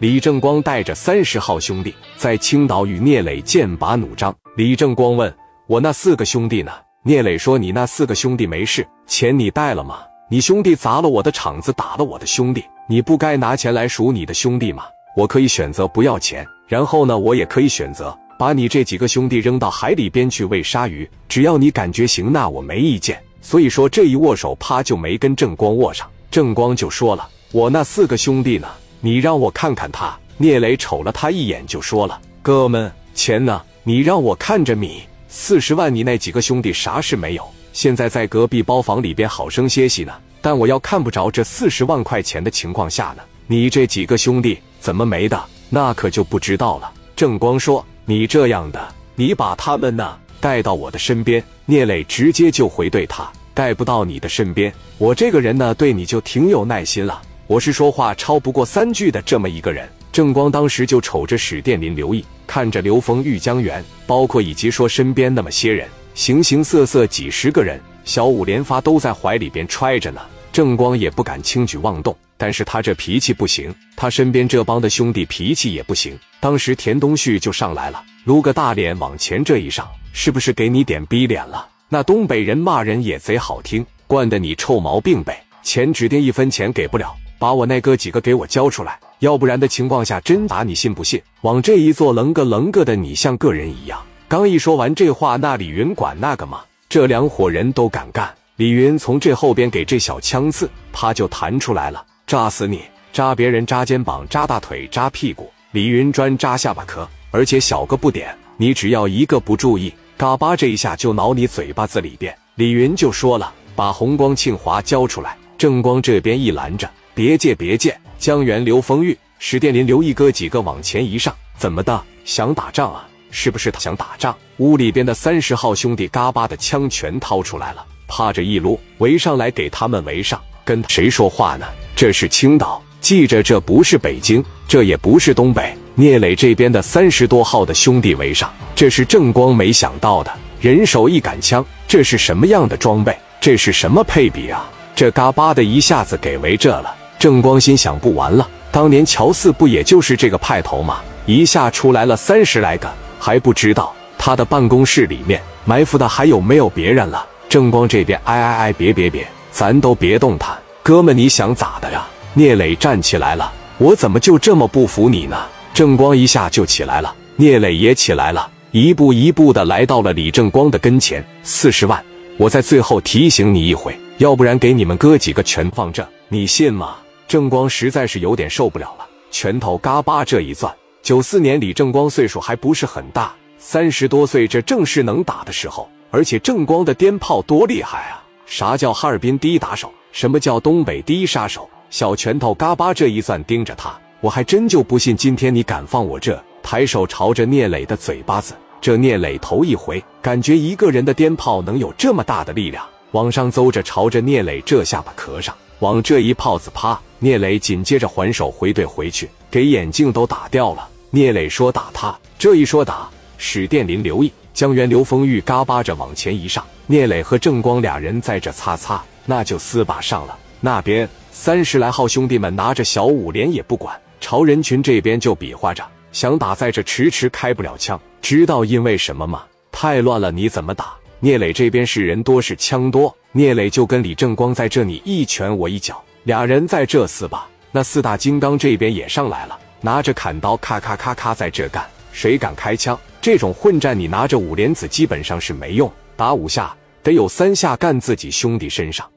[0.00, 4.34] 李正光带着三十号兄弟在青岛与聂磊剑拔弩张。
[4.56, 5.30] 李正光问
[5.66, 6.72] 我那四个兄弟呢？
[7.02, 9.98] 聂磊说你那四个兄弟没事，钱你带了吗？
[10.30, 14.84] 你兄弟砸了我的场子，打了我的兄弟，你不该拿钱来赎你的兄弟吗？
[15.14, 21.06] 我可以选择不要钱，然后呢，我也可以选择把你这几个兄弟扔到海里边去喂鲨鱼。
[21.28, 23.22] 只要你感觉行，那我没意见。
[23.42, 26.08] 所以说这一握手，啪就没跟正光握上。
[26.30, 28.66] 正光就说了：“我那四个兄弟呢？
[29.00, 33.60] 你让我看看他。”聂磊瞅了他一眼，就说了：“哥们，钱呢？
[33.82, 37.46] 你让我看着米四十万，你那几个兄弟啥事没有？
[37.72, 40.14] 现在在隔壁包房里边好生歇息呢。
[40.40, 45.38] 但我要看不着这四十万块钱的情况下呢，你这几个兄弟怎么没的？
[45.68, 53.30] 那可就不知道了。”正光说：“你这样的，你把他们呢带到我的身边。”聂磊直接就回怼他。
[53.52, 57.20] 带不到你的身边，我这个人呢，对你就挺有耐心了。
[57.50, 59.88] 我是说话超不过三句的这么一个人。
[60.12, 70.20] 正光当时就瞅着史殿林、刘毅，看着刘峰玉、江源，包括以及说身边那么些人，形形色色几十个人，小五连发都在怀里边揣着呢。
[70.52, 76.16] 正光也不敢轻举妄动，但是他这脾气不行，他身边这帮的兄弟脾气也不行。
[76.38, 81.66] 当时田东旭就上来了，撸个大脸往前这一上，是不是给你点逼脸了？
[81.88, 85.42] 那东北人骂人也贼好听，惯得你臭毛病呗！
[85.64, 91.18] 钱指定一分钱给不了，把我那哥几个给我交出来，要不然的情况下真打你信不信？
[91.40, 93.98] 往这一坐，棱个棱个的，你像个人一样。
[94.28, 96.60] 刚一说完这话，那李云管那个吗？
[96.90, 98.30] 这两伙人都敢干。
[98.56, 102.82] 李云从这后边给这小枪刺，啪就弹出来了，扎死你！
[103.10, 105.50] 扎别人扎肩膀，扎大腿，扎屁股。
[105.70, 109.90] 李云专扎下巴壳，而且小个不点，你只要一个不注意。
[110.18, 122.02] 嘎巴这一下就挠你嘴巴子里边，李云就说了：“把红光、庆华交出来。”正光这边一拦着：“别介，别介！”江源、刘丰玉、史殿林、刘毅哥几个往前一上：“怎么的？
[122.24, 123.06] 想打仗啊？
[123.30, 130.40] 是不是他想打仗？”屋里边的三十号兄弟嘎巴的枪全掏出来了，趴着一撸围上来给他们围上。
[130.64, 131.66] 跟谁说话呢？
[131.94, 135.76] 这是青岛，记着，这不是北京，这也不是东北。
[135.96, 140.32] 聂磊这边的三十多号的兄弟围上，这是正光没想到的。
[140.58, 143.14] 人手一杆枪，这是什么样的装备？
[143.42, 144.70] 这是什么配比啊？
[144.96, 146.96] 这嘎巴的一下子给围这了。
[147.20, 151.00] 正光心想：不完了，当年乔四不也就是这个派头吗？
[151.26, 157.26] 一下出来了三十来个，还不知道他的办公室里面埋伏的还有没有别人了。
[157.46, 162.06] 正光这边，哎哎哎，别别别，咱都别动弹，哥们，你想咋的呀？
[162.32, 165.36] 聂磊站起来了，我怎么就这么不服你呢？
[165.74, 171.22] 正光一下就起来了，聂磊也起来了，一步一步的来到了李正光的跟前。
[171.42, 172.02] 四十万，
[172.38, 176.96] 我在最后提醒你一回，要不然给你们哥几个全放这，你信吗？
[177.30, 180.68] 正光实在是有点受不了了，拳头嘎巴这一攥。
[181.00, 185.88] 九四年李正光岁数还不是很大，三十多岁，这正是能打的时候。
[186.10, 188.18] 而且正光的鞭炮多厉害啊！
[188.46, 189.92] 啥叫哈尔滨第一打手？
[190.10, 191.70] 什么叫东北第一杀手？
[191.88, 193.96] 小拳头嘎巴这一攥，盯着他。
[194.20, 196.36] 我还真就不信今天你敢放我这！
[196.64, 207.00] 抬手朝着聂磊的嘴巴子，这聂磊头一回，感觉一个人的鞭炮能有这么大的力量，往上邹着，朝着聂磊这下巴壳上往这一炮子啪！
[207.22, 210.88] 聂磊紧接着还手回怼回去，给眼镜都打掉了。
[211.10, 220.38] 聂磊说打他，这一说打，史殿林、刘毅、江源、刘丰玉嘎巴着往前一上，聂磊和正光俩人在这擦擦，那就撕吧上了。
[220.60, 223.94] 那边三十来号兄弟们拿着小五连也不管。
[224.18, 229.42] 朝人群这边就比划着想打，在这迟迟开不了枪，知道因为什么吗？
[229.70, 230.94] 太乱了，你怎么打？
[231.18, 237.48] 聂磊这边是人多是枪多，聂磊就跟李正光在这里一拳我一脚，俩人在这厮吧。
[237.72, 242.98] 那四大金刚这边也上来了，拿着砍刀咔咔咔咔在这干，谁敢开枪？
[243.20, 249.08] 这种混战你拿着五连子基本上是没用，打五下得有三下干自己兄弟身上。